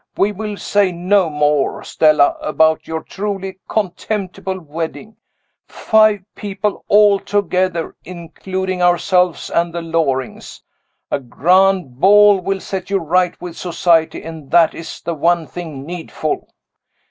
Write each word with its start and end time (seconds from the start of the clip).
We 0.17 0.31
will 0.31 0.57
say 0.57 0.91
no 0.91 1.29
more, 1.29 1.83
Stella, 1.83 2.35
about 2.41 2.87
your 2.87 3.03
truly 3.03 3.59
contemptible 3.67 4.59
wedding 4.59 5.15
five 5.67 6.25
people 6.33 6.83
altogether, 6.89 7.95
including 8.03 8.81
ourselves 8.81 9.51
and 9.51 9.71
the 9.71 9.83
Lorings. 9.83 10.63
A 11.11 11.19
grand 11.19 11.99
ball 11.99 12.39
will 12.39 12.59
set 12.61 12.89
you 12.89 12.97
right 12.97 13.39
with 13.39 13.55
society, 13.55 14.23
and 14.23 14.49
that 14.49 14.73
is 14.73 15.01
the 15.01 15.13
one 15.13 15.45
thing 15.45 15.85
needful. 15.85 16.51